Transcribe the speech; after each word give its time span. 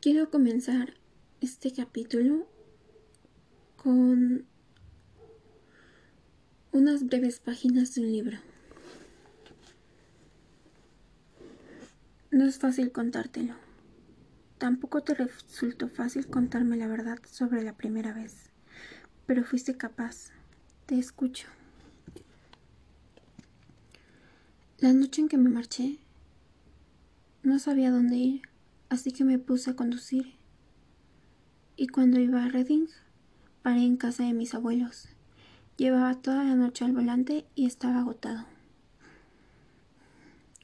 Quiero 0.00 0.30
comenzar 0.30 0.94
este 1.40 1.72
capítulo 1.72 2.46
con 3.74 4.46
unas 6.70 7.04
breves 7.04 7.40
páginas 7.40 7.96
de 7.96 8.02
un 8.02 8.12
libro. 8.12 8.38
No 12.30 12.46
es 12.46 12.60
fácil 12.60 12.92
contártelo. 12.92 13.56
Tampoco 14.58 15.02
te 15.02 15.14
resultó 15.14 15.88
fácil 15.88 16.28
contarme 16.28 16.76
la 16.76 16.86
verdad 16.86 17.18
sobre 17.28 17.64
la 17.64 17.76
primera 17.76 18.12
vez, 18.12 18.50
pero 19.26 19.42
fuiste 19.42 19.76
capaz. 19.76 20.30
Te 20.86 20.96
escucho. 20.96 21.48
La 24.78 24.92
noche 24.92 25.22
en 25.22 25.28
que 25.28 25.38
me 25.38 25.50
marché, 25.50 25.98
no 27.42 27.58
sabía 27.58 27.90
dónde 27.90 28.14
ir, 28.14 28.42
así 28.88 29.12
que 29.12 29.24
me 29.24 29.38
puse 29.38 29.70
a 29.70 29.76
conducir. 29.76 30.34
Y 31.76 31.88
cuando 31.88 32.20
iba 32.20 32.44
a 32.44 32.48
Reading, 32.48 32.86
paré 33.62 33.82
en 33.82 33.96
casa 33.96 34.24
de 34.24 34.32
mis 34.32 34.54
abuelos. 34.54 35.08
Llevaba 35.76 36.14
toda 36.14 36.42
la 36.44 36.54
noche 36.54 36.84
al 36.84 36.92
volante 36.92 37.46
y 37.54 37.66
estaba 37.66 38.00
agotado. 38.00 38.46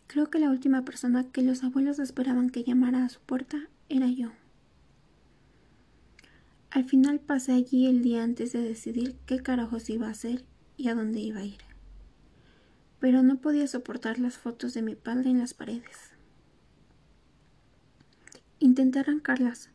Creo 0.06 0.30
que 0.30 0.38
la 0.38 0.50
última 0.50 0.84
persona 0.84 1.24
que 1.30 1.42
los 1.42 1.64
abuelos 1.64 1.98
esperaban 1.98 2.50
que 2.50 2.64
llamara 2.64 3.05
a 3.05 3.09
su 3.09 3.20
puerta 3.20 3.69
era 3.88 4.09
yo. 4.09 4.30
Al 6.70 6.84
final 6.84 7.20
pasé 7.20 7.52
allí 7.52 7.86
el 7.86 8.02
día 8.02 8.25
antes 8.25 8.52
de 8.52 8.61
decidir 8.61 9.16
qué 9.27 9.38
carajos 9.41 9.88
iba 9.91 10.09
a 10.09 10.11
hacer 10.11 10.45
y 10.77 10.88
a 10.88 10.95
dónde 10.95 11.20
iba 11.20 11.41
a 11.41 11.45
ir. 11.45 11.61
Pero 12.98 13.22
no 13.22 13.36
podía 13.36 13.69
soportar 13.69 14.19
las 14.19 14.38
fotos 14.38 14.75
de 14.75 14.83
mi 14.83 14.97
padre 14.97 15.30
en 15.30 15.38
las 15.38 15.55
paredes. 15.55 16.13
Intenté 18.64 19.00
arrancarlas, 19.00 19.68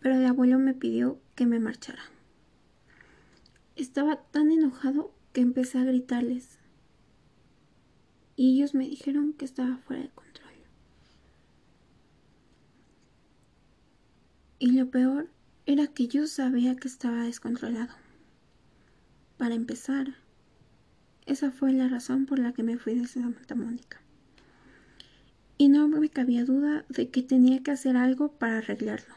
pero 0.00 0.16
el 0.16 0.26
abuelo 0.26 0.58
me 0.58 0.74
pidió 0.74 1.20
que 1.36 1.46
me 1.46 1.60
marchara. 1.60 2.02
Estaba 3.76 4.16
tan 4.16 4.50
enojado 4.50 5.14
que 5.32 5.40
empecé 5.40 5.78
a 5.78 5.84
gritarles. 5.84 6.58
Y 8.34 8.56
ellos 8.56 8.74
me 8.74 8.88
dijeron 8.88 9.34
que 9.34 9.44
estaba 9.44 9.76
fuera 9.76 10.02
de 10.02 10.08
control. 10.08 10.52
Y 14.58 14.72
lo 14.72 14.90
peor 14.90 15.30
era 15.64 15.86
que 15.86 16.08
yo 16.08 16.26
sabía 16.26 16.74
que 16.74 16.88
estaba 16.88 17.22
descontrolado. 17.22 17.94
Para 19.38 19.54
empezar, 19.54 20.16
esa 21.24 21.52
fue 21.52 21.72
la 21.72 21.86
razón 21.86 22.26
por 22.26 22.40
la 22.40 22.52
que 22.52 22.64
me 22.64 22.78
fui 22.78 22.96
de 22.96 23.06
Santa 23.06 23.54
Mónica 23.54 24.03
y 25.56 25.68
no 25.68 25.88
me 25.88 26.08
cabía 26.08 26.44
duda 26.44 26.84
de 26.88 27.10
que 27.10 27.22
tenía 27.22 27.62
que 27.62 27.70
hacer 27.70 27.96
algo 27.96 28.32
para 28.32 28.58
arreglarlo, 28.58 29.14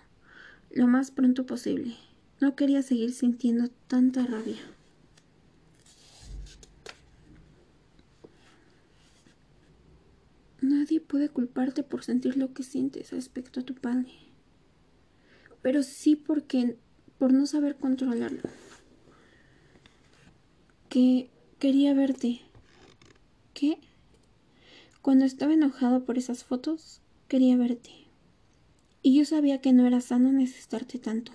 lo 0.72 0.88
más 0.88 1.12
pronto 1.12 1.46
posible. 1.46 1.96
No 2.40 2.56
quería 2.56 2.84
seguir 2.84 3.14
sintiendo 3.14 3.70
tanta 3.88 4.26
rabia. 4.26 4.60
Nadie 10.62 11.02
puede 11.02 11.30
culparte 11.30 11.84
por 11.84 12.04
sentir 12.04 12.38
lo 12.38 12.54
que 12.54 12.64
sientes 12.64 13.12
respecto 13.12 13.60
a 13.60 13.64
tu 13.64 13.74
padre, 13.74 14.12
pero 15.62 15.82
sí 15.82 16.16
porque 16.16 16.78
por 17.18 17.34
no 17.34 17.46
saber 17.46 17.78
controlarlo. 17.78 18.42
Que 20.90 21.30
quería 21.60 21.94
verte. 21.94 22.42
¿Qué? 23.54 23.80
Cuando 25.08 25.24
estaba 25.24 25.54
enojado 25.54 26.04
por 26.04 26.18
esas 26.18 26.44
fotos, 26.44 27.00
quería 27.30 27.56
verte. 27.56 27.92
Y 29.02 29.16
yo 29.16 29.24
sabía 29.24 29.62
que 29.62 29.72
no 29.72 29.88
era 29.88 30.02
sano 30.02 30.34
necesitarte 30.34 31.00
tanto. 31.00 31.32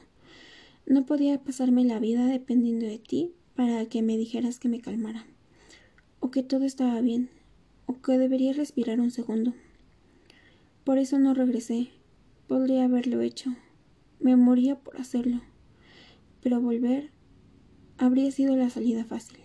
No 0.85 1.07
podía 1.07 1.43
pasarme 1.43 1.83
la 1.87 1.99
vida 1.99 2.27
dependiendo 2.27 2.85
de 2.85 2.99
ti 2.99 3.33
para 3.57 3.87
que 3.87 4.03
me 4.03 4.19
dijeras 4.19 4.59
que 4.59 4.69
me 4.69 4.83
calmara, 4.83 5.25
o 6.21 6.31
que 6.31 6.43
todo 6.43 6.67
estaba 6.67 7.01
bien, 7.01 7.31
o 7.87 8.03
que 8.03 8.19
debería 8.19 8.53
respirar 8.53 9.01
un 9.01 9.11
segundo. 9.11 9.55
Por 10.85 10.99
eso 10.99 11.19
no 11.19 11.33
regresé. 11.33 11.89
Podría 12.49 12.85
haberlo 12.85 13.23
hecho. 13.23 13.57
Me 14.21 14.37
moría 14.37 14.77
por 14.77 15.01
hacerlo. 15.01 15.41
Pero 16.43 16.61
volver 16.61 17.09
habría 17.97 18.31
sido 18.33 18.55
la 18.55 18.69
salida 18.69 19.07
fácil. 19.07 19.42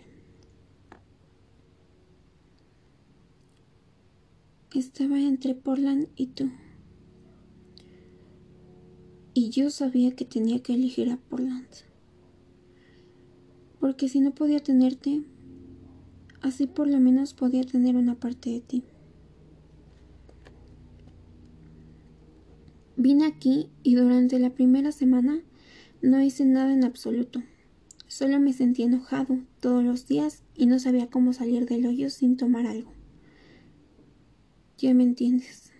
Estaba 4.78 5.18
entre 5.20 5.56
Portland 5.56 6.06
y 6.14 6.28
tú. 6.28 6.52
Y 9.34 9.50
yo 9.50 9.70
sabía 9.70 10.14
que 10.14 10.24
tenía 10.24 10.62
que 10.62 10.72
elegir 10.72 11.10
a 11.10 11.16
Portland. 11.16 11.66
Porque 13.80 14.08
si 14.08 14.20
no 14.20 14.30
podía 14.30 14.60
tenerte, 14.60 15.24
así 16.42 16.68
por 16.68 16.86
lo 16.86 17.00
menos 17.00 17.34
podía 17.34 17.64
tener 17.64 17.96
una 17.96 18.14
parte 18.20 18.50
de 18.50 18.60
ti. 18.60 18.84
Vine 22.96 23.26
aquí 23.26 23.70
y 23.82 23.96
durante 23.96 24.38
la 24.38 24.50
primera 24.50 24.92
semana 24.92 25.40
no 26.02 26.22
hice 26.22 26.44
nada 26.44 26.72
en 26.72 26.84
absoluto. 26.84 27.42
Solo 28.06 28.38
me 28.38 28.52
sentí 28.52 28.84
enojado 28.84 29.40
todos 29.58 29.82
los 29.82 30.06
días 30.06 30.44
y 30.54 30.66
no 30.66 30.78
sabía 30.78 31.10
cómo 31.10 31.32
salir 31.32 31.66
del 31.66 31.84
hoyo 31.84 32.10
sin 32.10 32.36
tomar 32.36 32.64
algo. 32.64 32.97
Ya 34.78 34.94
me 34.94 35.02
entiendes. 35.02 35.72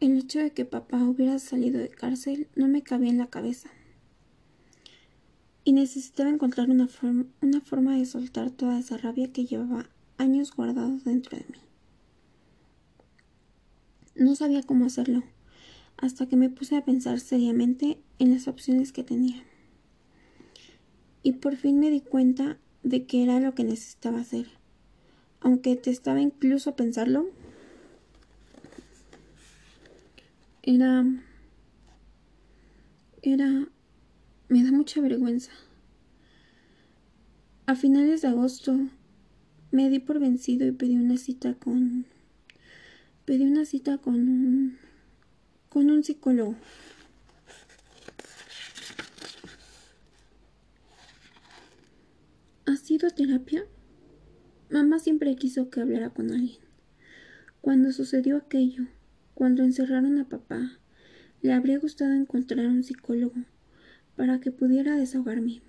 El 0.00 0.18
hecho 0.18 0.38
de 0.38 0.50
que 0.50 0.66
papá 0.66 1.02
hubiera 1.02 1.38
salido 1.38 1.80
de 1.80 1.88
cárcel 1.88 2.46
no 2.54 2.68
me 2.68 2.82
cabía 2.82 3.08
en 3.08 3.16
la 3.16 3.30
cabeza. 3.30 3.70
Y 5.64 5.72
necesitaba 5.72 6.28
encontrar 6.28 6.68
una, 6.68 6.88
forma 6.88 7.96
de 7.96 8.04
soltar 8.04 8.50
toda 8.50 8.78
esa 8.78 8.98
rabia 8.98 9.32
que 9.32 9.46
llevaba 9.46 9.88
años 10.18 10.54
guardada 10.54 10.94
dentro 11.06 11.38
de 11.38 11.44
mí. 11.44 11.58
No 14.14 14.36
sabía 14.36 14.62
cómo 14.62 14.84
hacerlo, 14.84 15.22
hasta 15.96 16.26
que 16.28 16.36
me 16.36 16.50
puse 16.50 16.76
a 16.76 16.84
pensar 16.84 17.18
seriamente 17.18 17.98
en 18.18 18.34
las 18.34 18.46
opciones 18.46 18.92
que 18.92 19.04
tenía. 19.04 19.42
Y 21.22 21.32
por 21.32 21.56
fin 21.56 21.80
me 21.80 21.90
di 21.90 22.02
cuenta 22.02 22.58
de 22.82 23.06
que 23.06 23.22
era 23.22 23.40
lo 23.40 23.54
que 23.54 23.64
necesitaba 23.64 24.20
hacer 24.20 24.46
aunque 25.46 25.76
te 25.76 25.90
estaba 25.90 26.20
incluso 26.20 26.70
a 26.70 26.74
pensarlo, 26.74 27.30
era... 30.64 31.04
era... 33.22 33.68
me 34.48 34.64
da 34.64 34.72
mucha 34.72 35.00
vergüenza. 35.00 35.52
A 37.66 37.76
finales 37.76 38.22
de 38.22 38.28
agosto 38.28 38.76
me 39.70 39.88
di 39.88 40.00
por 40.00 40.18
vencido 40.18 40.66
y 40.66 40.72
pedí 40.72 40.96
una 40.96 41.16
cita 41.16 41.54
con... 41.54 42.06
pedí 43.24 43.44
una 43.44 43.64
cita 43.64 43.98
con 43.98 44.14
un... 44.16 44.78
con 45.68 45.88
un 45.92 46.02
psicólogo. 46.02 46.56
¿Has 52.64 52.80
sido 52.80 53.08
terapia? 53.10 53.64
Mamá 54.68 54.98
siempre 54.98 55.36
quiso 55.36 55.70
que 55.70 55.80
hablara 55.80 56.10
con 56.10 56.32
alguien. 56.32 56.58
Cuando 57.60 57.92
sucedió 57.92 58.36
aquello, 58.36 58.86
cuando 59.34 59.62
encerraron 59.62 60.18
a 60.18 60.28
papá, 60.28 60.78
le 61.40 61.52
habría 61.52 61.78
gustado 61.78 62.12
encontrar 62.14 62.66
un 62.66 62.82
psicólogo 62.82 63.36
para 64.16 64.40
que 64.40 64.50
pudiera 64.50 64.96
desahogarme 64.96 65.62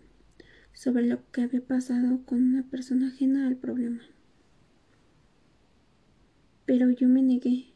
sobre 0.73 1.05
lo 1.05 1.19
que 1.31 1.41
había 1.41 1.61
pasado 1.61 2.23
con 2.25 2.43
una 2.43 2.63
persona 2.63 3.09
ajena 3.09 3.47
al 3.47 3.55
problema. 3.55 4.01
Pero 6.65 6.89
yo 6.89 7.07
me 7.07 7.21
negué. 7.21 7.67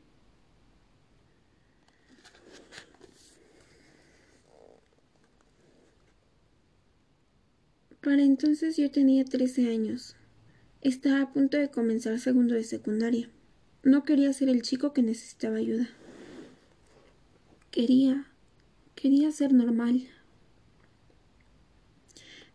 Para 8.01 8.23
entonces 8.23 8.77
yo 8.77 8.89
tenía 8.89 9.23
trece 9.23 9.69
años. 9.69 10.15
Estaba 10.81 11.21
a 11.21 11.31
punto 11.31 11.57
de 11.57 11.69
comenzar 11.69 12.19
segundo 12.19 12.55
de 12.55 12.63
secundaria. 12.63 13.29
No 13.83 14.03
quería 14.03 14.33
ser 14.33 14.49
el 14.49 14.63
chico 14.63 14.93
que 14.93 15.03
necesitaba 15.03 15.57
ayuda. 15.57 15.87
Quería, 17.69 18.25
quería 18.95 19.31
ser 19.31 19.53
normal. 19.53 20.07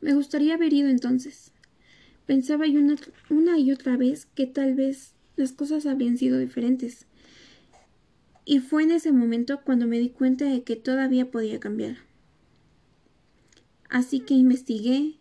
Me 0.01 0.13
gustaría 0.15 0.55
haber 0.55 0.73
ido 0.73 0.89
entonces. 0.89 1.53
Pensaba 2.27 2.65
una, 2.67 2.97
una 3.31 3.61
y 3.61 3.71
otra 3.71 3.97
vez 3.97 4.27
que 4.35 4.49
tal 4.49 4.75
vez 4.75 5.15
las 5.37 5.53
cosas 5.53 5.87
habrían 5.87 6.19
sido 6.19 6.39
diferentes. 6.39 7.07
Y 8.45 8.59
fue 8.59 8.83
en 8.83 8.91
ese 8.91 9.13
momento 9.13 9.61
cuando 9.65 9.87
me 9.87 10.01
di 10.01 10.11
cuenta 10.11 10.47
de 10.47 10.65
que 10.65 10.75
todavía 10.75 11.31
podía 11.31 11.61
cambiar. 11.61 11.99
Así 13.89 14.19
que 14.19 14.35
investigué, 14.35 15.15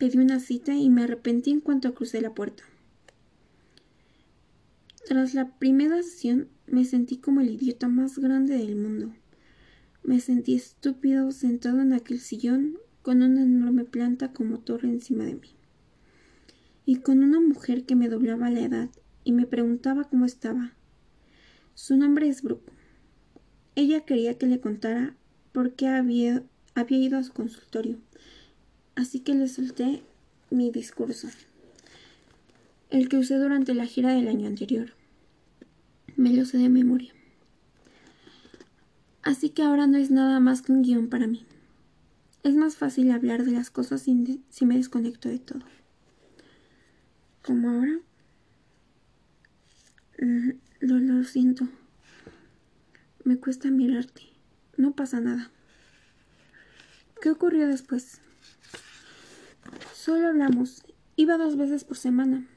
Pedí 0.00 0.16
una 0.16 0.40
cita 0.40 0.74
y 0.74 0.88
me 0.88 1.02
arrepentí 1.02 1.50
en 1.50 1.60
cuanto 1.60 1.94
crucé 1.94 2.22
la 2.22 2.32
puerta. 2.32 2.62
Tras 5.06 5.34
la 5.34 5.58
primera 5.58 6.02
sesión 6.02 6.48
me 6.66 6.86
sentí 6.86 7.18
como 7.18 7.42
el 7.42 7.50
idiota 7.50 7.86
más 7.86 8.18
grande 8.18 8.56
del 8.56 8.76
mundo. 8.76 9.12
Me 10.02 10.18
sentí 10.20 10.54
estúpido 10.54 11.30
sentado 11.32 11.82
en 11.82 11.92
aquel 11.92 12.18
sillón 12.18 12.78
con 13.02 13.22
una 13.22 13.42
enorme 13.42 13.84
planta 13.84 14.32
como 14.32 14.60
torre 14.60 14.88
encima 14.88 15.24
de 15.24 15.34
mí. 15.34 15.50
Y 16.86 17.00
con 17.00 17.22
una 17.22 17.38
mujer 17.38 17.84
que 17.84 17.94
me 17.94 18.08
doblaba 18.08 18.48
la 18.48 18.60
edad 18.60 18.88
y 19.22 19.32
me 19.32 19.46
preguntaba 19.46 20.04
cómo 20.04 20.24
estaba. 20.24 20.72
Su 21.74 21.98
nombre 21.98 22.26
es 22.26 22.40
Brooke. 22.40 22.72
Ella 23.74 24.06
quería 24.06 24.38
que 24.38 24.46
le 24.46 24.60
contara 24.60 25.14
por 25.52 25.74
qué 25.74 25.88
había, 25.88 26.42
había 26.74 26.98
ido 26.98 27.18
a 27.18 27.22
su 27.22 27.34
consultorio, 27.34 27.98
así 29.00 29.20
que 29.20 29.34
le 29.34 29.48
solté 29.48 30.02
mi 30.50 30.70
discurso, 30.70 31.28
el 32.90 33.08
que 33.08 33.16
usé 33.16 33.36
durante 33.36 33.72
la 33.72 33.86
gira 33.86 34.12
del 34.12 34.28
año 34.28 34.46
anterior. 34.46 34.92
Me 36.16 36.30
lo 36.34 36.44
sé 36.44 36.58
de 36.58 36.68
memoria. 36.68 37.12
Así 39.22 39.50
que 39.50 39.62
ahora 39.62 39.86
no 39.86 39.96
es 39.96 40.10
nada 40.10 40.38
más 40.38 40.60
que 40.60 40.72
un 40.72 40.82
guion 40.82 41.08
para 41.08 41.26
mí. 41.26 41.44
Es 42.42 42.54
más 42.56 42.76
fácil 42.76 43.10
hablar 43.10 43.44
de 43.44 43.52
las 43.52 43.70
cosas 43.70 44.02
si 44.02 44.66
me 44.66 44.76
desconecto 44.76 45.28
de 45.28 45.38
todo. 45.38 45.60
Como 47.42 47.70
ahora. 47.70 47.98
Mm, 50.20 50.50
lo, 50.80 50.98
lo 50.98 51.24
siento. 51.24 51.68
Me 53.24 53.38
cuesta 53.38 53.70
mirarte. 53.70 54.22
No 54.76 54.92
pasa 54.92 55.20
nada. 55.20 55.50
¿Qué 57.22 57.30
ocurrió 57.30 57.66
después? 57.66 58.20
Solo 60.02 60.28
hablamos. 60.28 60.82
Iba 61.16 61.36
dos 61.36 61.58
veces 61.58 61.84
por 61.84 61.98
semana. 61.98 62.48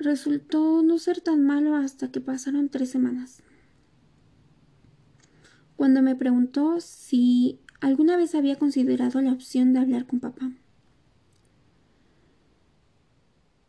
Resultó 0.00 0.82
no 0.82 0.98
ser 0.98 1.20
tan 1.20 1.46
malo 1.46 1.76
hasta 1.76 2.10
que 2.10 2.20
pasaron 2.20 2.70
tres 2.70 2.90
semanas. 2.90 3.44
Cuando 5.76 6.02
me 6.02 6.16
preguntó 6.16 6.80
si 6.80 7.60
alguna 7.80 8.16
vez 8.16 8.34
había 8.34 8.56
considerado 8.56 9.20
la 9.20 9.30
opción 9.30 9.72
de 9.72 9.78
hablar 9.78 10.08
con 10.08 10.18
papá. 10.18 10.50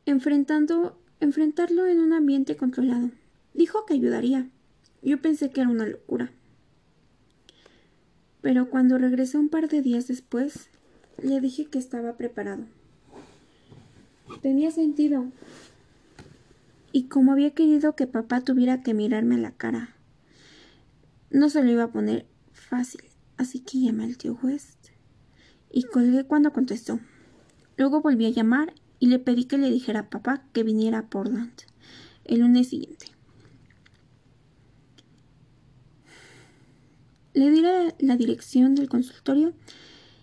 Enfrentando, 0.08 1.00
enfrentarlo 1.20 1.86
en 1.86 2.00
un 2.00 2.14
ambiente 2.14 2.58
controlado. 2.58 3.12
Dijo 3.54 3.86
que 3.86 3.94
ayudaría. 3.94 4.50
Yo 5.04 5.22
pensé 5.22 5.52
que 5.52 5.62
era 5.62 5.70
una 5.70 5.86
locura. 5.86 6.32
Pero 8.42 8.72
cuando 8.72 8.98
regresé 8.98 9.38
un 9.38 9.50
par 9.50 9.70
de 9.70 9.84
días 9.84 10.08
después, 10.08 10.72
le 11.24 11.40
dije 11.42 11.66
que 11.66 11.80
estaba 11.80 12.18
preparado. 12.18 12.64
Tenía 14.42 14.72
sentido. 14.72 15.26
Y 16.92 17.04
como 17.04 17.32
había 17.32 17.52
querido 17.52 17.96
que 17.96 18.08
papá 18.08 18.42
tuviera 18.42 18.82
que 18.82 18.94
mirarme 18.94 19.36
a 19.36 19.40
la 19.40 19.52
cara, 19.52 19.96
no 21.30 21.50
se 21.50 21.64
lo 21.64 21.72
iba 21.72 21.84
a 21.84 21.92
poner 21.92 22.26
fácil, 22.52 23.02
así 23.38 23.60
que 23.60 23.80
llamé 23.80 24.06
al 24.06 24.18
tío 24.18 24.38
West 24.42 24.90
y 25.72 25.84
colgué 25.84 26.24
cuando 26.24 26.52
contestó. 26.52 27.00
Luego 27.78 28.02
volví 28.02 28.26
a 28.26 28.32
llamar 28.32 28.74
y 29.00 29.08
le 29.08 29.20
pedí 29.20 29.46
que 29.46 29.58
le 29.58 29.70
dijera 29.70 30.02
a 30.02 30.10
papá 30.10 30.44
que 30.52 30.64
viniera 30.64 31.00
a 31.00 31.10
Portland 31.10 31.54
el 32.26 32.42
lunes 32.42 32.70
siguiente. 32.70 33.08
Le 37.34 37.50
di 37.50 37.62
la, 37.62 38.18
dirección 38.18 38.76
del 38.76 38.90
consultorio 38.90 39.54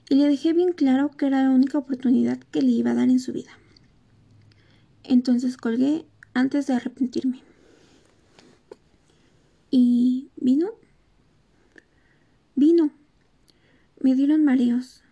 y 0.09 0.15
le 0.17 0.29
dejé 0.29 0.53
bien 0.53 0.73
claro 0.73 1.11
que 1.11 1.27
era 1.27 1.43
la 1.43 1.51
única 1.51 1.79
oportunidad 1.79 2.39
que 2.39 2.63
le 2.63 2.71
iba 2.71 2.93
a 2.93 2.95
dar 2.95 3.09
en 3.09 3.21
su 3.21 3.33
vida. 3.33 3.51
Entonces 5.05 5.57
colgué 5.57 6.05
antes 6.35 6.67
de 6.67 6.75
arrepentirme. 6.75 7.43
¿Y 9.71 10.31
vino? 10.37 10.71
Vino. 12.55 12.91
Me 14.01 14.15
dieron 14.15 14.45
mareos. 14.45 15.03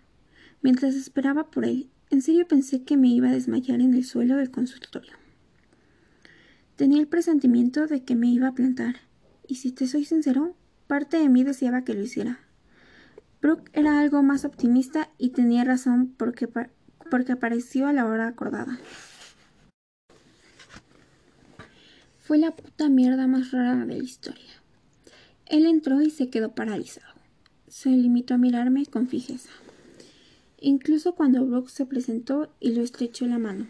Mientras 0.62 0.94
esperaba 0.94 1.50
por 1.50 1.64
él, 1.64 1.91
en 2.11 2.23
serio 2.23 2.46
pensé 2.46 2.85
que 2.85 2.96
me 2.96 3.08
iba 3.08 3.29
a 3.29 3.32
desmayar 3.32 3.81
en 3.81 3.94
el 3.94 4.05
suelo 4.05 4.37
del 4.37 4.50
consultorio. 4.50 5.12
Tenía 6.76 7.00
el 7.00 7.08
presentimiento 7.08 7.87
de 7.87 8.02
que 8.02 8.17
me 8.17 8.29
iba 8.29 8.49
a 8.49 8.55
plantar, 8.55 8.96
y 9.46 9.56
si 9.56 9.73
te 9.73 9.87
soy 9.87 10.05
sincero, 10.05 10.56
Parte 10.87 11.17
de 11.17 11.31
mí 11.31 11.44
deseaba 11.44 11.82
que 11.82 11.94
lo 11.94 12.02
hiciera. 12.02 12.41
Brooke 13.44 13.70
era 13.75 14.00
algo 14.00 14.23
más 14.23 14.46
optimista 14.46 15.11
y 15.19 15.29
tenía 15.29 15.64
razón 15.64 16.14
porque, 16.17 16.49
porque 17.11 17.32
apareció 17.32 17.87
a 17.87 17.93
la 17.93 18.06
hora 18.06 18.26
acordada. 18.26 18.79
Fue 22.20 22.38
la 22.38 22.56
puta 22.56 22.88
mierda 22.88 23.26
más 23.26 23.50
rara 23.50 23.85
de 23.85 23.99
la 23.99 24.02
historia. 24.02 24.62
Él 25.44 25.67
entró 25.67 26.00
y 26.00 26.08
se 26.08 26.31
quedó 26.31 26.55
paralizado. 26.55 27.12
Se 27.69 27.91
limitó 27.91 28.32
a 28.32 28.38
mirarme 28.38 28.87
con 28.87 29.08
fijeza. 29.08 29.50
Incluso 30.58 31.14
cuando 31.14 31.44
Brooke 31.44 31.69
se 31.69 31.85
presentó 31.85 32.50
y 32.61 32.73
lo 32.73 32.81
estrechó 32.81 33.26
la 33.26 33.37
mano. 33.37 33.67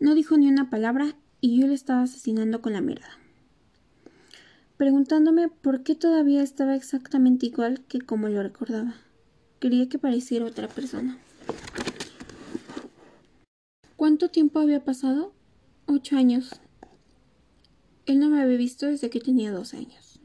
No 0.00 0.14
dijo 0.14 0.36
ni 0.36 0.48
una 0.48 0.68
palabra 0.68 1.16
y 1.40 1.58
yo 1.58 1.66
le 1.66 1.72
estaba 1.72 2.02
asesinando 2.02 2.60
con 2.60 2.74
la 2.74 2.82
mirada 2.82 3.25
preguntándome 4.76 5.48
por 5.48 5.82
qué 5.82 5.94
todavía 5.94 6.42
estaba 6.42 6.74
exactamente 6.74 7.46
igual 7.46 7.84
que 7.88 8.00
como 8.00 8.28
lo 8.28 8.42
recordaba. 8.42 8.94
Quería 9.58 9.88
que 9.88 9.98
pareciera 9.98 10.44
otra 10.44 10.68
persona. 10.68 11.18
¿Cuánto 13.96 14.28
tiempo 14.28 14.60
había 14.60 14.84
pasado? 14.84 15.32
Ocho 15.86 16.16
años. 16.16 16.60
Él 18.04 18.18
no 18.18 18.28
me 18.28 18.40
había 18.40 18.56
visto 18.56 18.86
desde 18.86 19.10
que 19.10 19.20
tenía 19.20 19.50
dos 19.50 19.74
años. 19.74 20.20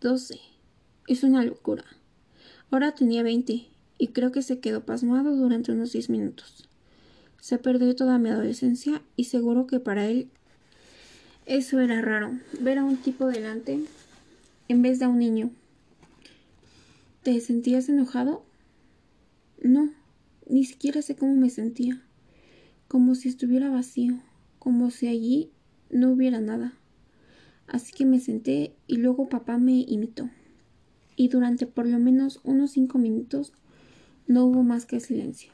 Doce. 0.00 0.40
Es 1.06 1.22
una 1.22 1.44
locura. 1.44 1.84
Ahora 2.70 2.94
tenía 2.94 3.22
veinte, 3.22 3.68
y 3.98 4.08
creo 4.08 4.32
que 4.32 4.42
se 4.42 4.60
quedó 4.60 4.84
pasmado 4.84 5.34
durante 5.36 5.72
unos 5.72 5.92
diez 5.92 6.08
minutos. 6.08 6.68
Se 7.40 7.58
perdió 7.58 7.94
toda 7.94 8.18
mi 8.18 8.28
adolescencia 8.28 9.02
y 9.16 9.24
seguro 9.24 9.66
que 9.66 9.80
para 9.80 10.06
él 10.06 10.30
eso 11.48 11.80
era 11.80 12.02
raro, 12.02 12.38
ver 12.60 12.76
a 12.76 12.84
un 12.84 12.98
tipo 12.98 13.26
delante 13.26 13.80
en 14.68 14.82
vez 14.82 14.98
de 14.98 15.06
a 15.06 15.08
un 15.08 15.18
niño. 15.18 15.50
¿Te 17.22 17.40
sentías 17.40 17.88
enojado? 17.88 18.44
No, 19.62 19.90
ni 20.46 20.64
siquiera 20.64 21.00
sé 21.00 21.16
cómo 21.16 21.34
me 21.36 21.48
sentía. 21.48 22.02
Como 22.86 23.14
si 23.14 23.30
estuviera 23.30 23.70
vacío, 23.70 24.20
como 24.58 24.90
si 24.90 25.08
allí 25.08 25.50
no 25.88 26.10
hubiera 26.12 26.38
nada. 26.38 26.74
Así 27.66 27.94
que 27.94 28.04
me 28.04 28.20
senté 28.20 28.74
y 28.86 28.98
luego 28.98 29.30
papá 29.30 29.56
me 29.56 29.86
imitó. 29.88 30.28
Y 31.16 31.28
durante 31.28 31.66
por 31.66 31.86
lo 31.86 31.98
menos 31.98 32.40
unos 32.44 32.72
cinco 32.72 32.98
minutos 32.98 33.54
no 34.26 34.44
hubo 34.44 34.62
más 34.64 34.84
que 34.84 35.00
silencio. 35.00 35.50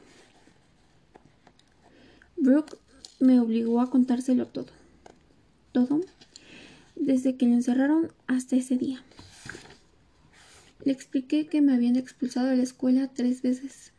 Brooke 2.35 2.77
me 3.21 3.39
obligó 3.39 3.79
a 3.79 3.89
contárselo 3.89 4.45
todo 4.47 4.84
todo 5.75 5.99
desde 6.95 7.35
que 7.35 7.47
lo 7.47 7.53
encerraron 7.53 8.13
hasta 8.27 8.55
ese 8.55 8.77
día. 8.77 9.03
Le 10.85 10.93
expliqué 10.93 11.47
que 11.47 11.61
me 11.61 11.73
habían 11.73 11.97
expulsado 11.97 12.47
de 12.47 12.55
la 12.55 12.63
escuela 12.63 13.11
tres 13.13 13.41
veces. 13.41 13.91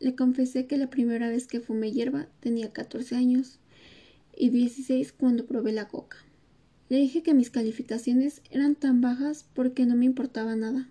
Le 0.00 0.14
confesé 0.14 0.66
que 0.66 0.76
la 0.76 0.90
primera 0.90 1.30
vez 1.30 1.46
que 1.46 1.60
fumé 1.60 1.92
hierba 1.92 2.26
tenía 2.40 2.74
14 2.74 3.16
años 3.16 3.58
y 4.36 4.50
16 4.50 5.12
cuando 5.12 5.46
probé 5.46 5.72
la 5.72 5.88
coca. 5.88 6.18
Le 6.90 6.98
dije 6.98 7.22
que 7.22 7.32
mis 7.32 7.48
calificaciones 7.48 8.42
eran 8.50 8.74
tan 8.74 9.00
bajas 9.00 9.46
porque 9.54 9.86
no 9.86 9.96
me 9.96 10.04
importaba 10.04 10.54
nada. 10.56 10.90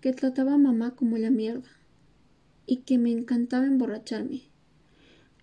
Que 0.00 0.12
trataba 0.12 0.54
a 0.54 0.58
mamá 0.58 0.94
como 0.94 1.18
la 1.18 1.30
mierda 1.30 1.70
y 2.66 2.82
que 2.82 2.98
me 2.98 3.10
encantaba 3.10 3.66
emborracharme. 3.66 4.42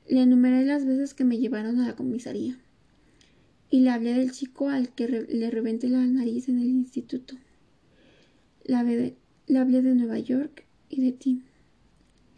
Le 0.08 0.22
enumeré 0.22 0.64
las 0.64 0.86
veces 0.86 1.14
que 1.14 1.26
me 1.26 1.40
llevaron 1.40 1.82
a 1.82 1.88
la 1.88 1.96
comisaría 1.98 2.58
y 3.72 3.80
le 3.80 3.90
hablé 3.90 4.14
del 4.14 4.32
chico 4.32 4.68
al 4.68 4.90
que 4.90 5.08
le 5.08 5.50
reventé 5.50 5.88
la 5.88 6.06
nariz 6.06 6.50
en 6.50 6.60
el 6.60 6.68
instituto. 6.68 7.36
Le 8.66 8.76
hablé, 8.76 9.16
de 9.82 9.96
Nueva 9.96 10.20
York 10.20 10.66
y 10.90 11.02
de 11.02 11.14
ti. 11.14 11.42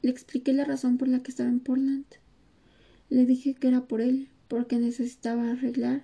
Le 0.04 0.12
expliqué 0.12 0.54
la 0.54 0.64
razón 0.64 1.00
por 1.00 1.08
la 1.08 1.24
que 1.24 1.32
estaba 1.32 1.50
en 1.50 1.60
Portland. 1.60 2.06
Le 3.10 3.26
dije 3.26 3.56
que 3.56 3.68
era 3.68 3.82
por 3.82 4.00
él, 4.00 4.28
porque 4.48 4.78
necesitaba 4.78 5.50
arreglar 5.50 6.04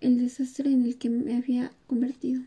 el 0.00 0.18
desastre 0.18 0.72
en 0.72 0.84
el 0.84 0.96
que 0.96 1.10
me 1.10 1.36
había 1.36 1.70
convertido. 1.86 2.42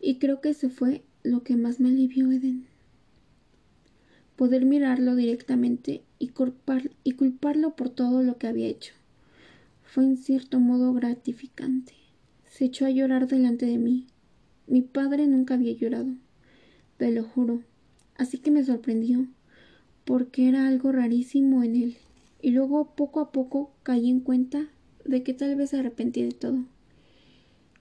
Y 0.00 0.16
creo 0.16 0.40
que 0.40 0.50
eso 0.50 0.68
fue 0.68 1.02
lo 1.22 1.44
que 1.44 1.54
más 1.54 1.78
me 1.78 1.90
alivió 1.90 2.32
Eden. 2.32 2.66
Poder 4.34 4.64
mirarlo 4.64 5.14
directamente 5.14 6.02
y, 6.18 6.32
y 7.04 7.12
culparlo 7.12 7.76
por 7.76 7.88
todo 7.88 8.24
lo 8.24 8.36
que 8.36 8.48
había 8.48 8.66
hecho 8.66 8.94
fue 9.94 10.02
en 10.02 10.16
cierto 10.16 10.58
modo 10.58 10.92
gratificante. 10.92 11.92
Se 12.46 12.64
echó 12.64 12.84
a 12.84 12.90
llorar 12.90 13.28
delante 13.28 13.64
de 13.64 13.78
mí. 13.78 14.08
Mi 14.66 14.82
padre 14.82 15.28
nunca 15.28 15.54
había 15.54 15.72
llorado, 15.72 16.12
te 16.96 17.12
lo 17.12 17.22
juro. 17.22 17.62
Así 18.16 18.38
que 18.38 18.50
me 18.50 18.64
sorprendió, 18.64 19.28
porque 20.04 20.48
era 20.48 20.66
algo 20.66 20.90
rarísimo 20.90 21.62
en 21.62 21.76
él. 21.76 21.96
Y 22.42 22.50
luego 22.50 22.96
poco 22.96 23.20
a 23.20 23.30
poco 23.30 23.70
caí 23.84 24.10
en 24.10 24.18
cuenta 24.18 24.66
de 25.04 25.22
que 25.22 25.32
tal 25.32 25.54
vez 25.54 25.70
se 25.70 25.78
arrepentía 25.78 26.24
de 26.24 26.32
todo. 26.32 26.64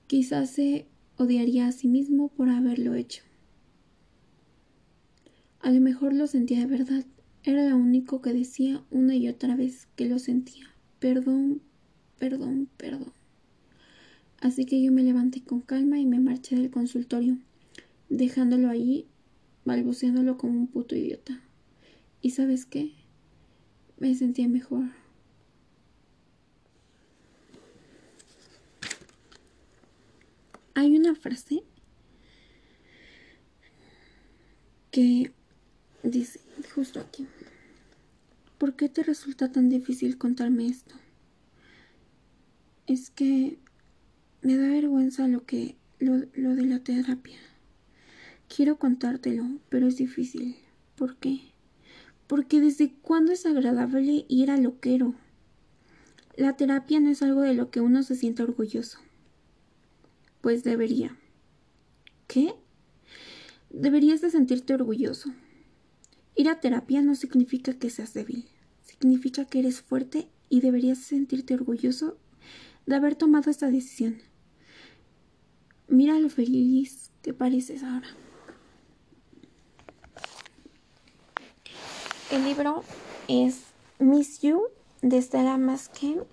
Quizás 0.06 0.52
se 0.52 0.86
odiaría 1.18 1.66
a 1.66 1.72
sí 1.72 1.88
mismo 1.88 2.28
por 2.28 2.52
haberlo 2.52 2.94
hecho. 2.94 3.24
A 5.62 5.72
lo 5.72 5.82
mejor 5.82 6.14
lo 6.14 6.28
sentía 6.28 6.60
de 6.60 6.68
verdad, 6.68 7.06
era 7.42 7.68
lo 7.68 7.76
único 7.76 8.22
que 8.22 8.34
decía 8.34 8.84
una 8.92 9.16
y 9.16 9.30
otra 9.30 9.56
vez 9.56 9.88
que 9.96 10.08
lo 10.08 10.20
sentía. 10.20 10.68
Perdón, 11.00 11.64
perdón, 12.24 12.70
perdón. 12.78 13.12
Así 14.40 14.66
que 14.66 14.82
yo 14.82 14.94
me 14.94 15.04
levanté 15.04 15.44
con 15.44 15.60
calma 15.60 16.00
y 16.00 16.06
me 16.06 16.22
marché 16.22 16.56
del 16.56 16.72
consultorio, 16.72 17.38
dejándolo 18.08 18.70
allí, 18.70 19.08
balbuceándolo 19.66 20.38
como 20.38 20.58
un 20.58 20.68
puto 20.68 20.96
idiota. 20.96 21.42
¿Y 22.22 22.30
sabes 22.30 22.66
qué? 22.66 22.94
Me 23.98 24.16
sentía 24.16 24.48
mejor. 24.48 24.86
Hay 30.76 30.96
una 30.96 31.16
frase 31.16 31.62
que 34.92 35.34
dice 36.04 36.40
justo 36.74 37.02
aquí. 37.02 37.28
¿Por 38.58 38.78
qué 38.78 38.88
te 38.88 39.04
resulta 39.04 39.52
tan 39.52 39.68
difícil 39.68 40.18
contarme 40.18 40.68
esto? 40.68 41.03
Es 42.86 43.10
que 43.10 43.58
me 44.42 44.58
da 44.58 44.68
vergüenza 44.68 45.28
lo 45.28 45.46
que 45.46 45.78
lo, 46.00 46.26
lo 46.34 46.56
de 46.56 46.66
la 46.66 46.80
terapia. 46.80 47.40
Quiero 48.54 48.78
contártelo, 48.78 49.46
pero 49.70 49.88
es 49.88 49.98
difícil. 49.98 50.58
¿Por 50.96 51.16
qué? 51.18 51.40
Porque 52.28 52.60
desde 52.60 52.94
cuándo 53.02 53.32
es 53.32 53.46
agradable 53.46 54.26
ir 54.28 54.52
a 54.52 54.58
loquero. 54.58 55.16
La 56.36 56.58
terapia 56.58 57.00
no 57.00 57.10
es 57.10 57.22
algo 57.22 57.42
de 57.42 57.54
lo 57.54 57.72
que 57.72 57.80
uno 57.80 58.04
se 58.04 58.16
sienta 58.16 58.44
orgulloso. 58.44 59.00
Pues 60.42 60.64
debería. 60.64 61.18
¿Qué? 62.28 62.54
Deberías 63.70 64.22
de 64.22 64.30
sentirte 64.30 64.74
orgulloso. 64.74 65.34
Ir 66.36 66.50
a 66.50 66.60
terapia 66.60 67.02
no 67.02 67.16
significa 67.16 67.74
que 67.74 67.90
seas 67.90 68.14
débil, 68.14 68.46
significa 68.82 69.46
que 69.46 69.60
eres 69.60 69.82
fuerte 69.82 70.28
y 70.50 70.62
deberías 70.62 70.98
sentirte 70.98 71.54
orgulloso 71.54 72.18
de 72.86 72.96
haber 72.96 73.16
tomado 73.16 73.50
esta 73.50 73.70
decisión. 73.70 74.22
Mira 75.88 76.20
lo 76.20 76.30
feliz 76.30 77.12
que 77.22 77.34
pareces 77.34 77.84
ahora. 77.84 78.08
El 82.32 82.44
libro 82.46 82.84
es 83.28 83.62
Miss 84.00 84.42
You 84.42 84.64
de 85.02 85.22
Stella 85.22 85.58
Masken 85.58 86.24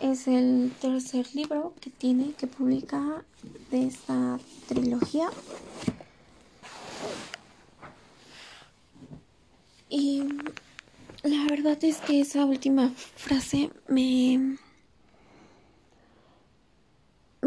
es 0.00 0.26
el 0.28 0.72
tercer 0.80 1.26
libro 1.34 1.74
que 1.80 1.90
tiene, 1.90 2.32
que 2.32 2.46
publica 2.46 3.24
de 3.70 3.86
esta 3.86 4.38
trilogía. 4.66 5.28
Y 9.88 10.22
la 11.22 11.44
verdad 11.48 11.78
es 11.82 11.98
que 11.98 12.20
esa 12.20 12.44
última 12.46 12.90
frase 13.16 13.70
me 13.88 14.56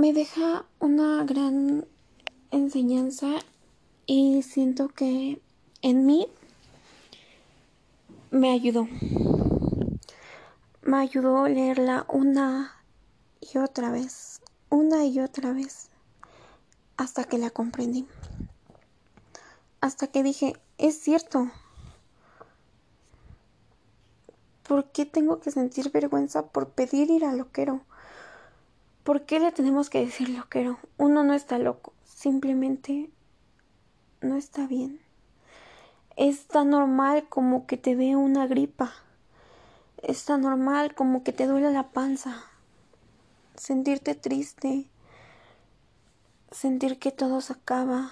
me 0.04 0.12
deja 0.12 0.66
una 0.80 1.24
gran 1.24 1.88
enseñanza 2.52 3.36
y 4.06 4.44
siento 4.44 4.90
que 4.90 5.42
en 5.82 6.06
mí 6.06 6.28
me 8.30 8.52
ayudó 8.52 8.86
me 10.82 10.98
ayudó 10.98 11.48
leerla 11.48 12.06
una 12.10 12.84
y 13.40 13.58
otra 13.60 13.92
vez, 13.92 14.42
una 14.70 15.06
y 15.06 15.22
otra 15.22 15.54
vez, 15.54 15.88
hasta 16.98 17.24
que 17.24 17.38
la 17.38 17.50
comprendí. 17.50 18.06
Hasta 19.80 20.08
que 20.08 20.22
dije, 20.22 20.58
es 20.80 21.00
cierto. 21.00 21.50
¿Por 24.68 24.92
qué 24.92 25.06
tengo 25.06 25.40
que 25.40 25.52
sentir 25.52 25.92
vergüenza 25.94 26.48
por 26.48 26.72
pedir 26.72 27.10
ir 27.10 27.24
a 27.24 27.32
loquero? 27.32 27.86
¿Por 29.04 29.26
qué 29.26 29.40
le 29.40 29.52
tenemos 29.52 29.90
que 29.90 30.00
decir 30.06 30.30
loquero? 30.30 30.80
Uno 30.98 31.24
no 31.24 31.34
está 31.34 31.58
loco, 31.60 31.94
simplemente 32.04 33.10
no 34.22 34.38
está 34.38 34.68
bien. 34.68 35.00
Es 36.16 36.48
tan 36.48 36.70
normal 36.70 37.28
como 37.28 37.66
que 37.66 37.78
te 37.78 37.96
dé 37.96 38.16
una 38.16 38.48
gripa 38.48 38.94
es 40.04 40.26
tan 40.26 40.42
normal 40.42 40.94
como 40.94 41.24
que 41.24 41.32
te 41.32 41.48
duele 41.48 41.72
la 41.72 41.92
panza, 41.92 42.44
sentirte 43.56 44.16
triste, 44.16 44.86
sentir 46.52 47.00
que 47.00 47.12
todo 47.12 47.40
se 47.40 47.54
acaba, 47.54 48.12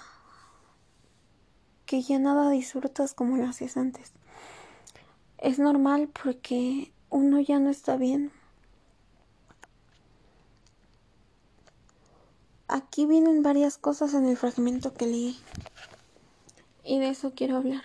que 1.84 2.00
ya 2.00 2.18
nada 2.18 2.48
disfrutas 2.48 3.12
como 3.12 3.36
lo 3.36 3.46
hacías 3.46 3.76
antes. 3.76 4.12
Es 5.36 5.58
normal 5.58 6.08
porque 6.08 6.92
uno 7.10 7.40
ya 7.40 7.58
no 7.58 7.68
está 7.68 7.96
bien. 7.96 8.32
Aquí 12.74 13.04
vienen 13.04 13.42
varias 13.42 13.76
cosas 13.76 14.14
en 14.14 14.24
el 14.24 14.38
fragmento 14.38 14.94
que 14.94 15.04
leí 15.04 15.38
y 16.82 17.00
de 17.00 17.10
eso 17.10 17.34
quiero 17.36 17.58
hablar. 17.58 17.82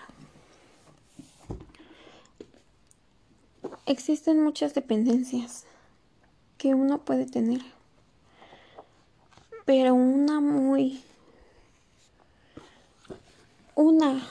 Existen 3.85 4.41
muchas 4.41 4.73
dependencias 4.73 5.65
que 6.57 6.73
uno 6.73 6.99
puede 6.99 7.25
tener, 7.25 7.61
pero 9.65 9.93
una 9.93 10.39
muy... 10.39 11.03
Una 13.75 14.25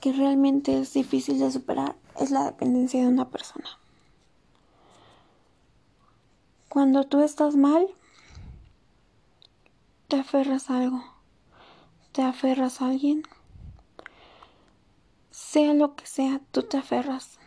que 0.00 0.12
realmente 0.12 0.78
es 0.78 0.92
difícil 0.92 1.40
de 1.40 1.50
superar 1.50 1.96
es 2.20 2.30
la 2.30 2.44
dependencia 2.44 3.00
de 3.00 3.08
una 3.08 3.30
persona. 3.30 3.68
Cuando 6.68 7.02
tú 7.02 7.20
estás 7.20 7.56
mal, 7.56 7.88
te 10.08 10.16
aferras 10.16 10.70
a 10.70 10.78
algo, 10.78 11.04
te 12.12 12.22
aferras 12.22 12.80
a 12.80 12.86
alguien, 12.86 13.22
sea 15.30 15.74
lo 15.74 15.94
que 15.96 16.06
sea, 16.06 16.40
tú 16.52 16.62
te 16.62 16.78
aferras 16.78 17.38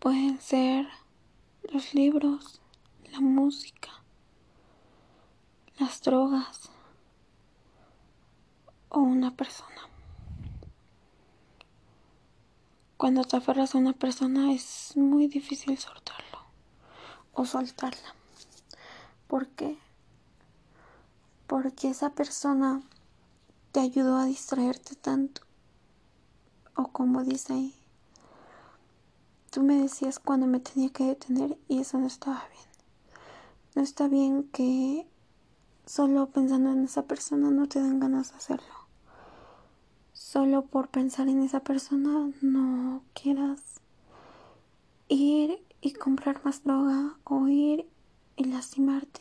pueden 0.00 0.40
ser 0.40 0.88
los 1.70 1.92
libros, 1.94 2.62
la 3.12 3.20
música, 3.20 3.90
las 5.78 6.00
drogas 6.00 6.70
o 8.88 9.00
una 9.00 9.36
persona. 9.36 9.88
Cuando 12.96 13.24
te 13.24 13.36
aferras 13.36 13.74
a 13.74 13.78
una 13.78 13.92
persona 13.92 14.52
es 14.52 14.96
muy 14.96 15.26
difícil 15.26 15.76
soltarlo 15.76 16.46
o 17.34 17.44
soltarla. 17.44 18.14
¿Por 19.30 19.46
qué? 19.46 19.78
Porque 21.46 21.88
esa 21.88 22.10
persona 22.10 22.82
te 23.72 23.80
ayudó 23.80 24.16
a 24.16 24.24
distraerte 24.24 24.96
tanto. 24.96 25.42
O 26.74 26.88
como 26.88 27.22
dice 27.22 27.52
ahí, 27.52 27.74
Tú 29.50 29.64
me 29.64 29.80
decías 29.80 30.20
cuando 30.20 30.46
me 30.46 30.60
tenía 30.60 30.90
que 30.90 31.06
detener 31.06 31.58
y 31.66 31.80
eso 31.80 31.98
no 31.98 32.06
estaba 32.06 32.44
bien. 32.52 32.68
No 33.74 33.82
está 33.82 34.06
bien 34.06 34.44
que 34.44 35.08
solo 35.86 36.26
pensando 36.26 36.70
en 36.70 36.84
esa 36.84 37.02
persona 37.02 37.50
no 37.50 37.68
te 37.68 37.82
den 37.82 37.98
ganas 37.98 38.30
de 38.30 38.36
hacerlo. 38.36 38.74
Solo 40.12 40.66
por 40.66 40.88
pensar 40.88 41.28
en 41.28 41.42
esa 41.42 41.60
persona 41.60 42.30
no 42.42 43.02
quieras 43.12 43.60
ir 45.08 45.64
y 45.80 45.94
comprar 45.94 46.44
más 46.44 46.62
droga 46.62 47.16
o 47.24 47.48
ir 47.48 47.89
y 48.40 48.44
lastimarte. 48.44 49.20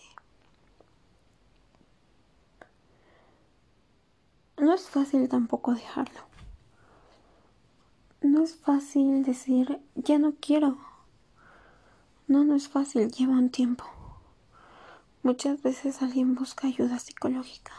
No 4.57 4.73
es 4.73 4.89
fácil 4.89 5.29
tampoco 5.29 5.73
dejarlo 5.73 6.29
no 8.21 8.43
es 8.43 8.55
fácil 8.55 9.23
decir, 9.23 9.79
ya 9.95 10.17
no 10.17 10.33
quiero. 10.39 10.77
No, 12.27 12.43
no 12.43 12.55
es 12.55 12.67
fácil, 12.67 13.11
lleva 13.11 13.33
un 13.33 13.49
tiempo. 13.49 13.85
Muchas 15.23 15.61
veces 15.61 16.01
alguien 16.01 16.35
busca 16.35 16.67
ayuda 16.67 16.99
psicológica. 16.99 17.73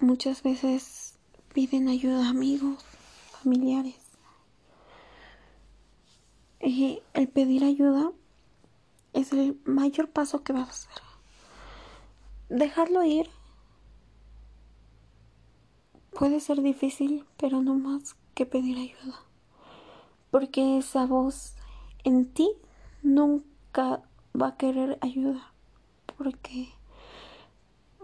Muchas 0.00 0.42
veces 0.42 1.18
piden 1.52 1.88
ayuda 1.88 2.26
a 2.26 2.30
amigos, 2.30 2.84
familiares. 3.42 4.00
Y 6.60 7.02
el 7.14 7.28
pedir 7.28 7.64
ayuda 7.64 8.12
es 9.20 9.32
el 9.32 9.60
mayor 9.64 10.08
paso 10.08 10.42
que 10.42 10.52
vas 10.52 10.68
a 10.68 10.70
hacer. 10.70 11.02
Dejarlo 12.48 13.04
ir 13.04 13.30
puede 16.18 16.40
ser 16.40 16.60
difícil, 16.62 17.24
pero 17.36 17.62
no 17.62 17.74
más 17.74 18.16
que 18.34 18.46
pedir 18.46 18.78
ayuda. 18.78 19.20
Porque 20.30 20.78
esa 20.78 21.06
voz 21.06 21.54
en 22.04 22.26
ti 22.32 22.50
nunca 23.02 24.02
va 24.40 24.48
a 24.48 24.56
querer 24.56 24.98
ayuda. 25.00 25.52
Porque 26.18 26.68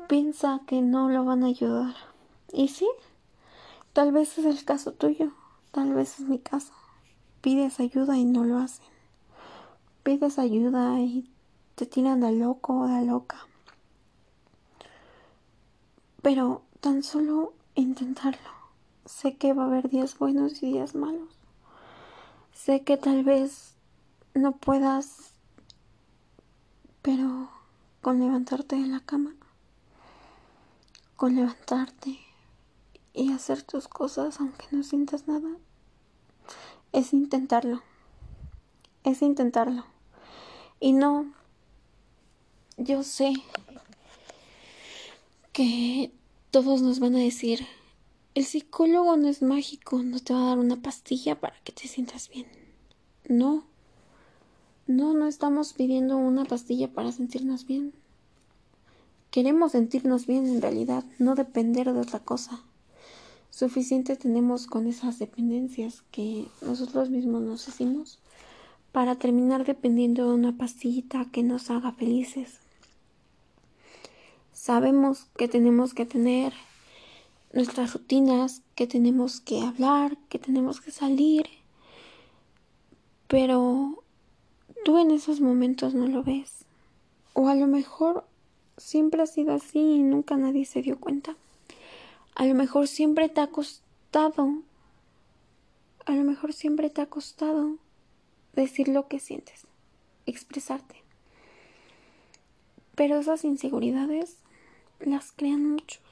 piensa 0.09 0.61
que 0.67 0.83
no 0.83 1.09
lo 1.09 1.25
van 1.25 1.45
a 1.45 1.49
ayudar. 1.49 1.95
Y 2.53 2.69
sí, 2.69 2.89
tal 3.93 4.13
vez 4.13 4.39
es 4.39 4.45
el 4.45 4.65
caso 4.65 4.93
tuyo, 4.93 5.33
tal 5.73 5.93
vez 5.95 6.21
es 6.21 6.27
mi 6.27 6.39
caso. 6.39 6.73
Pides 7.41 7.81
ayuda 7.81 8.17
y 8.17 8.25
no 8.25 8.45
lo 8.45 8.59
hacen. 8.59 8.96
Pides 10.07 10.39
ayuda 10.39 11.01
y 11.01 11.29
te 11.75 11.85
tiran 11.85 12.21
de 12.21 12.31
loco 12.31 12.83
o 12.83 12.87
de 12.87 13.05
loca. 13.05 13.49
Pero 16.23 16.63
tan 16.81 17.03
solo 17.03 17.55
intentarlo. 17.75 18.51
Sé 19.05 19.37
que 19.37 19.53
va 19.53 19.65
a 19.65 19.67
haber 19.67 19.89
días 19.91 20.17
buenos 20.17 20.63
y 20.63 20.67
días 20.67 20.95
malos. 20.95 21.37
Sé 22.53 22.85
que 22.85 22.97
tal 22.97 23.25
vez 23.25 23.75
no 24.33 24.53
puedas, 24.53 25.33
pero 27.03 27.51
con 28.01 28.21
levantarte 28.21 28.77
de 28.77 28.87
la 28.87 29.01
cama, 29.01 29.35
con 31.17 31.35
levantarte 31.35 32.21
y 33.13 33.33
hacer 33.33 33.65
tus 33.65 33.89
cosas 33.89 34.39
aunque 34.39 34.67
no 34.71 34.85
sientas 34.85 35.27
nada, 35.27 35.51
es 36.93 37.13
intentarlo, 37.13 37.83
es 39.03 39.21
intentarlo. 39.21 39.96
Y 40.79 40.93
no, 40.93 41.33
yo 42.77 43.03
sé 43.03 43.33
que 45.53 46.13
todos 46.51 46.83
nos 46.83 47.01
van 47.01 47.15
a 47.17 47.21
decir, 47.21 47.67
el 48.35 48.45
psicólogo 48.45 49.17
no 49.17 49.29
es 49.29 49.41
mágico, 49.41 50.03
no 50.03 50.21
te 50.21 50.35
va 50.35 50.43
a 50.43 50.47
dar 50.49 50.59
una 50.59 50.77
pastilla 50.77 51.41
para 51.41 51.59
que 51.65 51.73
te 51.73 51.89
sientas 51.89 52.29
bien. 52.29 52.47
No, 53.27 53.65
no, 54.87 55.15
no 55.15 55.27
estamos 55.27 55.73
pidiendo 55.73 56.19
una 56.19 56.45
pastilla 56.45 56.93
para 56.93 57.11
sentirnos 57.11 57.67
bien. 57.67 57.95
Queremos 59.31 59.73
sentirnos 59.73 60.27
bien 60.27 60.47
en 60.47 60.61
realidad, 60.61 61.05
no 61.19 61.35
depender 61.35 61.93
de 61.93 62.01
otra 62.01 62.21
cosa. 62.21 62.63
Suficiente 63.51 64.17
tenemos 64.17 64.67
con 64.67 64.87
esas 64.87 65.19
dependencias 65.19 66.03
que 66.11 66.47
nosotros 66.61 67.09
mismos 67.09 67.41
nos 67.41 67.67
hicimos 67.67 68.19
para 68.93 69.17
terminar 69.17 69.65
dependiendo 69.65 70.29
de 70.29 70.35
una 70.35 70.57
pastillita 70.57 71.27
que 71.33 71.43
nos 71.43 71.71
haga 71.71 71.93
felices. 71.93 72.61
Sabemos 74.53 75.27
que 75.37 75.49
tenemos 75.49 75.95
que 75.95 76.07
tener 76.07 76.53
nuestras 77.53 77.93
rutinas, 77.93 78.63
que 78.75 78.87
tenemos 78.87 79.41
que 79.41 79.61
hablar, 79.63 80.17
que 80.29 80.39
tenemos 80.39 80.81
que 80.81 80.91
salir, 80.91 81.47
pero 83.29 84.03
tú 84.85 84.99
en 84.99 85.11
esos 85.11 85.41
momentos 85.41 85.95
no 85.95 86.07
lo 86.07 86.23
ves. 86.23 86.65
O 87.33 87.49
a 87.49 87.55
lo 87.55 87.67
mejor 87.67 88.25
siempre 88.77 89.23
ha 89.23 89.27
sido 89.27 89.55
así 89.55 89.79
y 89.79 90.03
nunca 90.03 90.37
nadie 90.37 90.65
se 90.65 90.83
dio 90.83 90.99
cuenta. 90.99 91.37
A 92.35 92.45
lo 92.47 92.55
mejor 92.55 92.89
siempre 92.89 93.29
te 93.29 93.41
ha 93.41 93.47
costado, 93.49 94.63
a 96.05 96.13
lo 96.13 96.25
mejor 96.25 96.53
siempre 96.53 96.91
te 96.91 97.01
ha 97.01 97.07
costado 97.07 97.79
decir 98.63 98.89
lo 98.89 99.09
que 99.09 99.21
sientes, 99.21 99.67
expresarte. 100.27 101.03
Pero 102.95 103.19
esas 103.19 103.45
inseguridades 103.45 104.39
las 105.01 105.33
crean 105.33 105.65
muchos. 105.65 106.03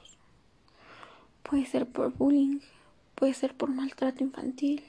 Puede 1.43 1.65
ser 1.65 1.87
por 1.87 2.13
bullying, 2.13 2.59
puede 3.15 3.33
ser 3.33 3.55
por 3.55 3.69
maltrato 3.69 4.23
infantil 4.23 4.83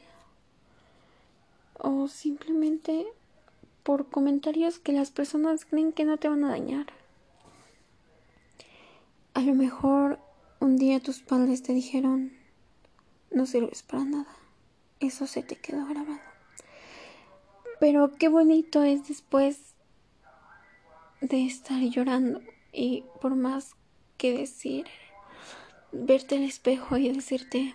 o 1.78 2.08
simplemente 2.08 3.06
por 3.82 4.08
comentarios 4.08 4.78
que 4.78 4.92
las 4.92 5.10
personas 5.10 5.64
creen 5.64 5.92
que 5.92 6.04
no 6.04 6.16
te 6.16 6.28
van 6.28 6.44
a 6.44 6.50
dañar. 6.50 6.86
A 9.34 9.40
lo 9.40 9.54
mejor 9.54 10.18
un 10.60 10.76
día 10.76 11.00
tus 11.00 11.20
padres 11.20 11.62
te 11.62 11.72
dijeron, 11.72 12.32
no 13.30 13.46
sirves 13.46 13.82
para 13.82 14.04
nada. 14.04 14.36
Eso 14.98 15.26
se 15.26 15.42
te 15.42 15.56
quedó 15.56 15.86
grabado. 15.86 16.25
Pero 17.78 18.12
qué 18.12 18.28
bonito 18.28 18.82
es 18.82 19.06
después 19.06 19.74
de 21.20 21.44
estar 21.44 21.80
llorando 21.80 22.40
y 22.72 23.04
por 23.20 23.34
más 23.34 23.74
que 24.16 24.36
decir, 24.36 24.86
verte 25.92 26.36
al 26.36 26.44
espejo 26.44 26.96
y 26.96 27.12
decirte, 27.12 27.74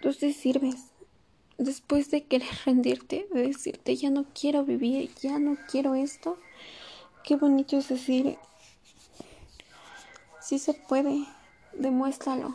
tú 0.00 0.12
te 0.14 0.32
sirves, 0.32 0.92
después 1.58 2.10
de 2.12 2.24
querer 2.24 2.48
rendirte, 2.64 3.26
de 3.32 3.48
decirte 3.48 3.96
ya 3.96 4.10
no 4.10 4.26
quiero 4.38 4.64
vivir, 4.64 5.10
ya 5.20 5.40
no 5.40 5.56
quiero 5.68 5.96
esto, 5.96 6.38
qué 7.24 7.34
bonito 7.34 7.76
es 7.76 7.88
decir, 7.88 8.38
si 10.40 10.60
se 10.60 10.74
puede, 10.74 11.26
demuéstralo. 11.72 12.54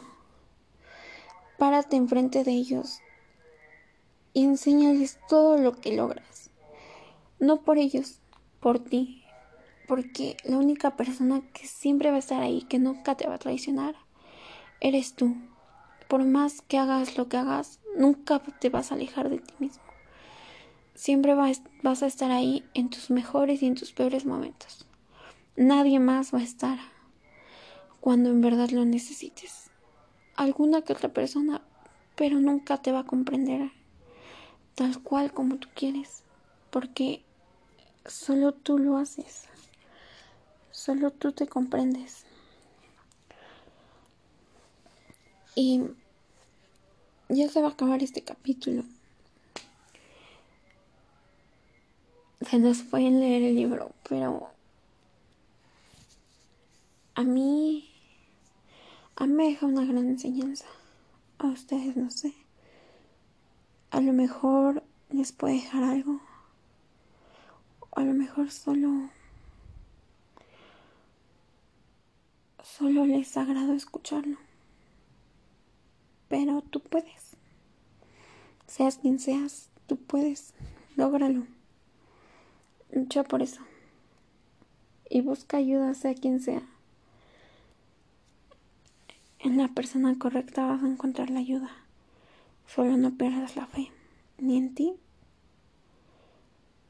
Párate 1.58 1.98
enfrente 1.98 2.46
de 2.46 2.52
ellos 2.52 3.02
y 4.34 4.44
enséñales 4.44 5.20
todo 5.28 5.58
lo 5.58 5.74
que 5.74 5.96
logras. 5.96 6.50
No 7.40 7.62
por 7.62 7.78
ellos, 7.78 8.20
por 8.60 8.80
ti. 8.80 9.24
Porque 9.88 10.38
la 10.44 10.58
única 10.58 10.96
persona 10.96 11.42
que 11.54 11.68
siempre 11.68 12.12
va 12.12 12.16
a 12.16 12.20
estar 12.20 12.42
ahí, 12.42 12.62
que 12.64 12.80
nunca 12.80 13.16
te 13.16 13.28
va 13.28 13.36
a 13.36 13.40
traicionar, 13.40 13.96
eres 14.80 15.16
tú 15.16 15.36
por 16.08 16.26
más 16.26 16.62
que 16.62 16.78
hagas 16.78 17.18
lo 17.18 17.30
que 17.30 17.38
hagas, 17.38 17.80
nunca 17.98 18.40
te 18.40 18.68
vas 18.68 18.92
a 18.92 18.96
alejar 18.96 19.30
de 19.30 19.40
ti 19.40 19.54
mismo. 19.60 19.84
Siempre 20.94 21.36
vas 21.36 22.04
a 22.04 22.06
estar 22.06 22.32
ahí 22.32 22.66
en 22.74 22.90
tus 22.90 23.10
mejores 23.10 23.64
y 23.64 23.68
en 23.68 23.76
tus 23.76 23.94
peores 23.94 24.26
momentos. 24.26 24.86
Nadie 25.56 26.00
más 26.00 26.34
va 26.34 26.40
a 26.40 26.44
estar 26.44 26.80
cuando 28.02 28.30
en 28.30 28.42
verdad 28.42 28.70
lo 28.72 28.84
necesites. 28.84 29.70
Alguna 30.36 30.82
que 30.82 30.92
otra 30.92 31.14
persona, 31.14 31.62
pero 32.16 32.42
nunca 32.42 32.82
te 32.82 32.92
va 32.92 33.00
a 33.00 33.06
comprender 33.06 33.72
tal 34.82 35.04
cual 35.04 35.32
como 35.32 35.58
tú 35.58 35.68
quieres, 35.76 36.24
porque 36.72 37.22
solo 38.04 38.52
tú 38.52 38.80
lo 38.80 38.98
haces. 38.98 39.44
Solo 40.72 41.12
tú 41.12 41.34
te 41.34 41.46
comprendes. 41.46 42.26
Y 45.54 45.84
ya 47.30 47.48
se 47.48 47.62
va 47.62 47.68
a 47.68 47.72
acabar 47.74 48.02
este 48.02 48.24
capítulo. 48.24 48.84
Se 52.50 52.58
nos 52.58 52.82
pueden 52.82 53.20
leer 53.20 53.44
el 53.44 53.56
libro, 53.58 53.92
pero 54.10 54.50
a 57.14 57.22
mí, 57.22 57.88
a 59.16 59.28
mí 59.28 59.34
me 59.34 59.44
deja 59.44 59.68
una 59.68 59.86
gran 59.86 60.08
enseñanza. 60.08 60.66
A 61.38 61.46
ustedes 61.50 61.96
no 61.96 62.10
sé. 62.10 62.41
A 63.92 64.02
lo 64.02 64.14
mejor 64.14 64.84
les 65.10 65.32
puede 65.32 65.54
dejar 65.54 65.84
algo. 65.84 66.20
O 67.80 68.00
a 68.00 68.04
lo 68.04 68.14
mejor 68.14 68.52
solo 68.52 69.10
solo 72.64 73.06
les 73.06 73.36
agrado 73.38 73.74
escucharlo 73.74 74.38
pero 76.32 76.62
tú 76.62 76.80
puedes. 76.80 77.36
Seas 78.66 79.00
quien 79.00 79.20
seas, 79.20 79.70
tú 79.86 79.98
puedes. 79.98 80.54
Lógralo. 80.96 81.46
Lucha 82.90 83.26
por 83.26 83.42
eso. 83.42 83.60
Y 85.10 85.20
busca 85.20 85.58
ayuda, 85.58 85.94
sea 85.94 86.16
quien 86.16 86.40
sea. 86.40 86.64
En 89.40 89.58
la 89.58 89.68
persona 89.68 90.18
correcta 90.18 90.66
vas 90.66 90.82
a 90.82 90.88
encontrar 90.88 91.30
la 91.30 91.40
ayuda. 91.42 91.70
Solo 92.74 92.96
no 92.96 93.18
pierdas 93.18 93.58
la 93.58 93.66
fe, 93.66 93.92
ni 94.38 94.58
en 94.58 94.74
ti, 94.74 94.96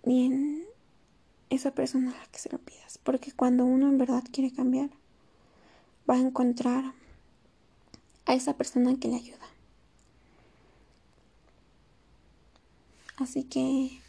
ni 0.03 0.25
en 0.27 0.63
esa 1.49 1.73
persona 1.73 2.11
a 2.11 2.17
la 2.17 2.25
que 2.27 2.37
se 2.37 2.51
lo 2.51 2.59
pidas. 2.59 2.99
Porque 2.99 3.31
cuando 3.31 3.65
uno 3.65 3.87
en 3.87 3.97
verdad 3.97 4.23
quiere 4.31 4.53
cambiar, 4.53 4.91
va 6.07 6.15
a 6.15 6.19
encontrar 6.19 6.93
a 8.25 8.33
esa 8.35 8.55
persona 8.57 8.95
que 8.99 9.07
le 9.07 9.15
ayuda. 9.15 9.47
Así 13.17 13.43
que 13.43 14.01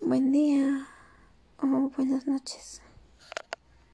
buen 0.00 0.30
día 0.30 0.86
o 1.60 1.66
buenas 1.66 2.28
noches. 2.28 2.82